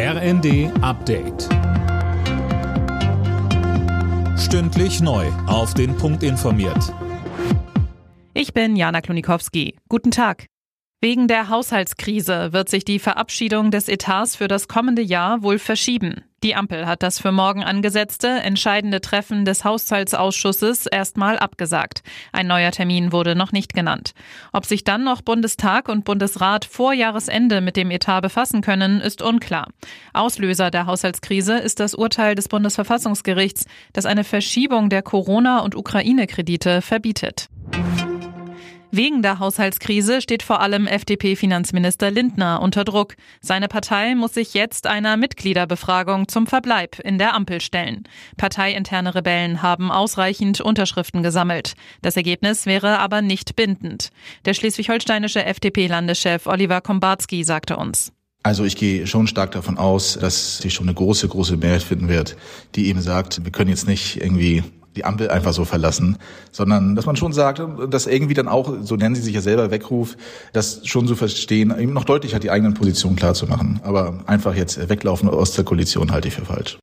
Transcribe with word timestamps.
RND 0.00 0.70
Update. 0.80 1.48
Stündlich 4.38 5.00
neu. 5.00 5.26
Auf 5.48 5.74
den 5.74 5.96
Punkt 5.96 6.22
informiert. 6.22 6.94
Ich 8.32 8.54
bin 8.54 8.76
Jana 8.76 9.00
Klonikowski. 9.00 9.74
Guten 9.88 10.12
Tag. 10.12 10.46
Wegen 11.00 11.26
der 11.26 11.48
Haushaltskrise 11.48 12.52
wird 12.52 12.68
sich 12.68 12.84
die 12.84 13.00
Verabschiedung 13.00 13.72
des 13.72 13.88
Etats 13.88 14.36
für 14.36 14.46
das 14.46 14.68
kommende 14.68 15.02
Jahr 15.02 15.42
wohl 15.42 15.58
verschieben. 15.58 16.22
Die 16.44 16.54
Ampel 16.54 16.86
hat 16.86 17.02
das 17.02 17.18
für 17.18 17.32
morgen 17.32 17.64
angesetzte, 17.64 18.28
entscheidende 18.28 19.00
Treffen 19.00 19.44
des 19.44 19.64
Haushaltsausschusses 19.64 20.86
erstmal 20.86 21.36
abgesagt. 21.36 22.04
Ein 22.32 22.46
neuer 22.46 22.70
Termin 22.70 23.10
wurde 23.10 23.34
noch 23.34 23.50
nicht 23.50 23.74
genannt. 23.74 24.12
Ob 24.52 24.64
sich 24.64 24.84
dann 24.84 25.02
noch 25.02 25.20
Bundestag 25.20 25.88
und 25.88 26.04
Bundesrat 26.04 26.64
vor 26.64 26.92
Jahresende 26.92 27.60
mit 27.60 27.76
dem 27.76 27.90
Etat 27.90 28.20
befassen 28.20 28.60
können, 28.60 29.00
ist 29.00 29.20
unklar. 29.20 29.66
Auslöser 30.12 30.70
der 30.70 30.86
Haushaltskrise 30.86 31.58
ist 31.58 31.80
das 31.80 31.96
Urteil 31.96 32.36
des 32.36 32.46
Bundesverfassungsgerichts, 32.46 33.64
das 33.92 34.06
eine 34.06 34.22
Verschiebung 34.22 34.90
der 34.90 35.02
Corona- 35.02 35.60
und 35.60 35.74
Ukraine-Kredite 35.74 36.82
verbietet. 36.82 37.48
Wegen 38.90 39.20
der 39.20 39.38
Haushaltskrise 39.38 40.22
steht 40.22 40.42
vor 40.42 40.60
allem 40.60 40.86
FDP-Finanzminister 40.86 42.10
Lindner 42.10 42.62
unter 42.62 42.84
Druck. 42.84 43.16
Seine 43.42 43.68
Partei 43.68 44.14
muss 44.14 44.32
sich 44.32 44.54
jetzt 44.54 44.86
einer 44.86 45.18
Mitgliederbefragung 45.18 46.26
zum 46.26 46.46
Verbleib 46.46 46.98
in 47.00 47.18
der 47.18 47.34
Ampel 47.34 47.60
stellen. 47.60 48.04
Parteiinterne 48.38 49.14
Rebellen 49.14 49.60
haben 49.60 49.90
ausreichend 49.90 50.62
Unterschriften 50.62 51.22
gesammelt. 51.22 51.74
Das 52.00 52.16
Ergebnis 52.16 52.64
wäre 52.64 52.98
aber 52.98 53.20
nicht 53.20 53.56
bindend. 53.56 54.08
Der 54.46 54.54
schleswig-holsteinische 54.54 55.44
FDP-Landeschef 55.44 56.46
Oliver 56.46 56.80
Kombarski 56.80 57.44
sagte 57.44 57.76
uns. 57.76 58.12
Also 58.42 58.64
ich 58.64 58.76
gehe 58.76 59.06
schon 59.06 59.26
stark 59.26 59.50
davon 59.50 59.76
aus, 59.76 60.18
dass 60.18 60.58
sich 60.58 60.72
schon 60.72 60.86
eine 60.86 60.94
große, 60.94 61.28
große 61.28 61.58
Mehrheit 61.58 61.82
finden 61.82 62.08
wird, 62.08 62.36
die 62.74 62.86
eben 62.86 63.02
sagt, 63.02 63.44
wir 63.44 63.52
können 63.52 63.68
jetzt 63.68 63.86
nicht 63.86 64.16
irgendwie 64.16 64.62
die 64.98 65.04
Ampel 65.04 65.30
einfach 65.30 65.52
so 65.52 65.64
verlassen, 65.64 66.16
sondern 66.50 66.96
dass 66.96 67.06
man 67.06 67.14
schon 67.14 67.32
sagt, 67.32 67.62
dass 67.88 68.06
irgendwie 68.06 68.34
dann 68.34 68.48
auch, 68.48 68.72
so 68.82 68.96
nennen 68.96 69.14
sie 69.14 69.22
sich 69.22 69.34
ja 69.34 69.40
selber, 69.40 69.70
Weckruf, 69.70 70.16
das 70.52 70.86
schon 70.86 71.06
zu 71.06 71.14
verstehen, 71.14 71.72
eben 71.78 71.92
noch 71.92 72.04
deutlicher 72.04 72.40
die 72.40 72.50
eigenen 72.50 72.74
Positionen 72.74 73.16
klar 73.16 73.34
zu 73.34 73.46
machen. 73.46 73.80
Aber 73.84 74.24
einfach 74.26 74.54
jetzt 74.54 74.88
weglaufen 74.88 75.28
aus 75.28 75.52
der 75.52 75.64
Koalition 75.64 76.10
halte 76.10 76.28
ich 76.28 76.34
für 76.34 76.44
falsch. 76.44 76.78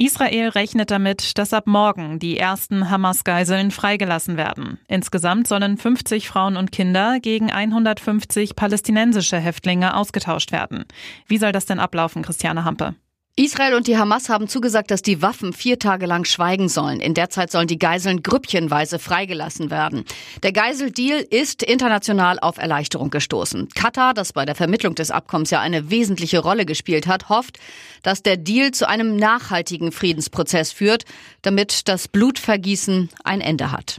Israel 0.00 0.50
rechnet 0.50 0.92
damit, 0.92 1.38
dass 1.38 1.52
ab 1.52 1.66
morgen 1.66 2.18
die 2.20 2.38
ersten 2.38 2.88
Hamas-Geiseln 2.88 3.72
freigelassen 3.72 4.36
werden. 4.36 4.78
Insgesamt 4.86 5.48
sollen 5.48 5.76
50 5.76 6.28
Frauen 6.28 6.56
und 6.56 6.70
Kinder 6.70 7.18
gegen 7.20 7.50
150 7.50 8.54
palästinensische 8.54 9.38
Häftlinge 9.38 9.96
ausgetauscht 9.96 10.52
werden. 10.52 10.84
Wie 11.26 11.38
soll 11.38 11.50
das 11.50 11.66
denn 11.66 11.80
ablaufen, 11.80 12.22
Christiane 12.22 12.64
Hampe? 12.64 12.94
Israel 13.38 13.74
und 13.74 13.86
die 13.86 13.96
Hamas 13.96 14.28
haben 14.28 14.48
zugesagt, 14.48 14.90
dass 14.90 15.00
die 15.00 15.22
Waffen 15.22 15.52
vier 15.52 15.78
Tage 15.78 16.06
lang 16.06 16.24
schweigen 16.24 16.68
sollen. 16.68 16.98
In 16.98 17.14
der 17.14 17.30
Zeit 17.30 17.52
sollen 17.52 17.68
die 17.68 17.78
Geiseln 17.78 18.24
grüppchenweise 18.24 18.98
freigelassen 18.98 19.70
werden. 19.70 20.04
Der 20.42 20.50
Geiseldeal 20.50 21.20
ist 21.20 21.62
international 21.62 22.40
auf 22.40 22.58
Erleichterung 22.58 23.10
gestoßen. 23.10 23.68
Katar, 23.76 24.12
das 24.12 24.32
bei 24.32 24.44
der 24.44 24.56
Vermittlung 24.56 24.96
des 24.96 25.12
Abkommens 25.12 25.50
ja 25.50 25.60
eine 25.60 25.88
wesentliche 25.88 26.40
Rolle 26.40 26.66
gespielt 26.66 27.06
hat, 27.06 27.28
hofft, 27.28 27.60
dass 28.02 28.24
der 28.24 28.36
Deal 28.36 28.72
zu 28.72 28.88
einem 28.88 29.14
nachhaltigen 29.14 29.92
Friedensprozess 29.92 30.72
führt, 30.72 31.04
damit 31.42 31.86
das 31.86 32.08
Blutvergießen 32.08 33.08
ein 33.22 33.40
Ende 33.40 33.70
hat. 33.70 33.98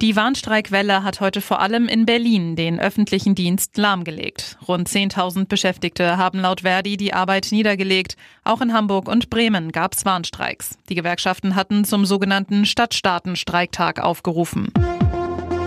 Die 0.00 0.14
Warnstreikwelle 0.14 1.02
hat 1.02 1.20
heute 1.20 1.40
vor 1.40 1.60
allem 1.60 1.88
in 1.88 2.06
Berlin 2.06 2.54
den 2.54 2.78
öffentlichen 2.78 3.34
Dienst 3.34 3.76
lahmgelegt. 3.76 4.56
Rund 4.68 4.88
10.000 4.88 5.46
Beschäftigte 5.48 6.16
haben 6.16 6.38
laut 6.38 6.60
Verdi 6.60 6.96
die 6.96 7.14
Arbeit 7.14 7.48
niedergelegt. 7.50 8.16
Auch 8.44 8.60
in 8.60 8.72
Hamburg 8.72 9.08
und 9.08 9.28
Bremen 9.28 9.72
gab 9.72 9.94
es 9.94 10.04
Warnstreiks. 10.04 10.78
Die 10.88 10.94
Gewerkschaften 10.94 11.56
hatten 11.56 11.84
zum 11.84 12.06
sogenannten 12.06 12.64
Stadtstaaten-Streiktag 12.64 13.98
aufgerufen. 13.98 14.72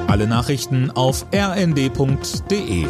Alle 0.08 0.28
Nachrichten 0.28 0.92
auf 0.92 1.26
rnd.de 1.34 2.88